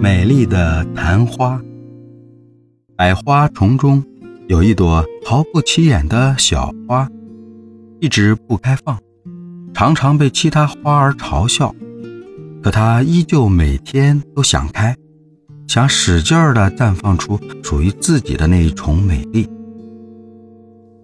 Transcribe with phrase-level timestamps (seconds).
[0.00, 1.60] 美丽的昙花。
[2.96, 4.02] 百花丛中
[4.46, 7.08] 有一朵毫不起眼的小花，
[8.00, 8.96] 一直不开放，
[9.74, 11.74] 常常被其他花儿嘲笑。
[12.62, 14.94] 可它依旧每天都想开，
[15.66, 19.48] 想使劲儿地绽放出属于自己的那一重美丽。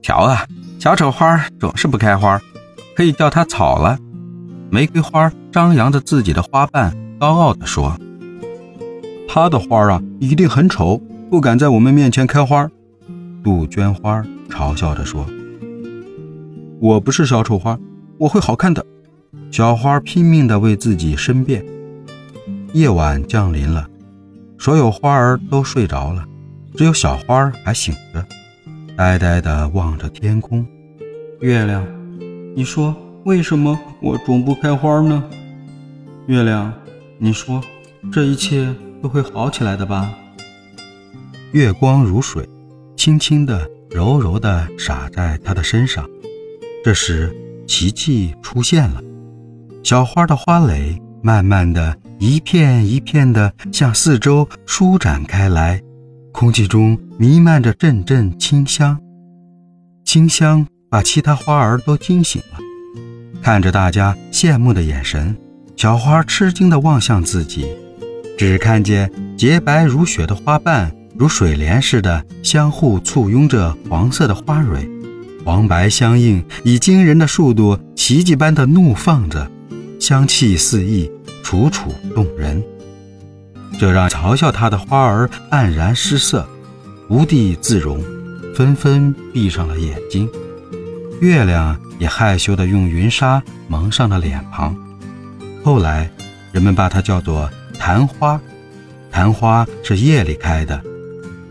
[0.00, 0.46] 瞧啊，
[0.78, 2.40] 小丑花总是不开花，
[2.94, 3.98] 可以叫它草了。
[4.70, 7.96] 玫瑰花张扬着自己的花瓣，高傲地说
[9.36, 12.66] ：“它的花啊，一定很丑，不敢在我们面前开花。”
[13.44, 15.26] 杜鹃花嘲笑着说
[16.80, 17.78] ：“我不是小丑花，
[18.16, 18.82] 我会好看的。”
[19.52, 21.62] 小花拼命地为自己申辩。
[22.72, 23.86] 夜晚降临了，
[24.56, 26.24] 所有花儿都睡着了，
[26.74, 28.24] 只有小花还醒着，
[28.96, 30.66] 呆呆地望着天空。
[31.40, 31.86] 月亮，
[32.54, 35.22] 你说为什么我总不开花呢？
[36.26, 36.72] 月亮，
[37.18, 37.60] 你说
[38.10, 38.74] 这一切
[39.06, 40.12] 都会好起来的吧？
[41.52, 42.44] 月光如水，
[42.96, 46.04] 轻轻地、柔柔地洒在他的身上。
[46.84, 47.32] 这时，
[47.68, 49.00] 奇迹出现了。
[49.84, 55.80] 小花的花蕾慢慢的一片一片的向四周舒展开来，
[56.32, 58.98] 空气中弥漫着阵阵清香，
[60.04, 62.58] 清香把其他花儿都惊醒了。
[63.40, 65.36] 看着大家羡慕的眼神，
[65.76, 67.68] 小花吃惊地望向自己，
[68.36, 74.86] 只看见洁白如雪的花瓣如水莲似的相互簇拥着黄色的花蕊，
[75.44, 79.50] 黄白相映，以惊人的速度奇迹般的怒放着。
[79.98, 81.10] 香气四溢，
[81.42, 82.62] 楚楚动人，
[83.80, 86.46] 这让嘲笑它的花儿黯然失色，
[87.08, 88.04] 无地自容，
[88.54, 90.28] 纷纷闭上了眼睛。
[91.22, 94.76] 月亮也害羞地用云纱蒙上了脸庞。
[95.64, 96.10] 后来，
[96.52, 98.40] 人们把它叫做昙花。
[99.12, 100.82] 昙花是夜里开的，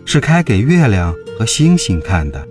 [0.06, 2.48] 是开给月亮和星星看的。